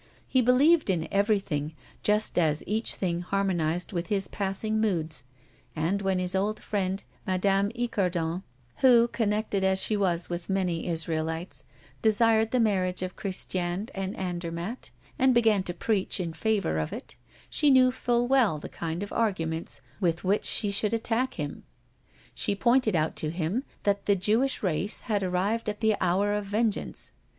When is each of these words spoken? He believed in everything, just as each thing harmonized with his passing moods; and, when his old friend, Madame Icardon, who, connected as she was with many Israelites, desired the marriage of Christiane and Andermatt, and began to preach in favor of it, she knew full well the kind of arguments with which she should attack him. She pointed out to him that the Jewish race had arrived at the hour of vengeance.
He 0.27 0.41
believed 0.41 0.89
in 0.89 1.07
everything, 1.11 1.75
just 2.01 2.39
as 2.39 2.63
each 2.65 2.95
thing 2.95 3.21
harmonized 3.21 3.93
with 3.93 4.07
his 4.07 4.27
passing 4.27 4.81
moods; 4.81 5.25
and, 5.75 6.01
when 6.01 6.17
his 6.17 6.33
old 6.33 6.59
friend, 6.59 7.03
Madame 7.27 7.69
Icardon, 7.75 8.41
who, 8.77 9.07
connected 9.09 9.63
as 9.63 9.77
she 9.79 9.95
was 9.95 10.27
with 10.27 10.49
many 10.49 10.87
Israelites, 10.87 11.65
desired 12.01 12.49
the 12.49 12.59
marriage 12.59 13.03
of 13.03 13.15
Christiane 13.15 13.89
and 13.93 14.17
Andermatt, 14.17 14.89
and 15.19 15.35
began 15.35 15.61
to 15.65 15.71
preach 15.75 16.19
in 16.19 16.33
favor 16.33 16.79
of 16.79 16.91
it, 16.91 17.15
she 17.47 17.69
knew 17.69 17.91
full 17.91 18.27
well 18.27 18.57
the 18.57 18.69
kind 18.69 19.03
of 19.03 19.13
arguments 19.13 19.81
with 19.99 20.23
which 20.23 20.45
she 20.45 20.71
should 20.71 20.95
attack 20.95 21.35
him. 21.35 21.61
She 22.33 22.55
pointed 22.55 22.95
out 22.95 23.15
to 23.17 23.29
him 23.29 23.65
that 23.83 24.07
the 24.07 24.15
Jewish 24.15 24.63
race 24.63 25.01
had 25.01 25.21
arrived 25.21 25.69
at 25.69 25.79
the 25.79 25.95
hour 26.01 26.33
of 26.33 26.47
vengeance. 26.47 27.11